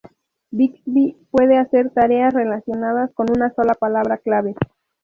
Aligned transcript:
Bixby 0.49 1.15
puede 1.29 1.59
hacer 1.59 1.91
tareas 1.91 2.33
relacionadas 2.33 3.13
con 3.13 3.27
una 3.29 3.53
sola 3.53 3.75
palabra 3.75 4.17
clave. 4.17 4.55